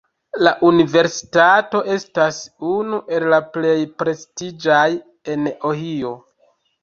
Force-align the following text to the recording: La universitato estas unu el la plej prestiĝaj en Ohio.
La 0.45 0.51
universitato 0.67 1.81
estas 1.95 2.39
unu 2.71 2.99
el 3.17 3.27
la 3.33 3.39
plej 3.57 3.75
prestiĝaj 4.01 4.87
en 5.35 5.51
Ohio. 5.73 6.15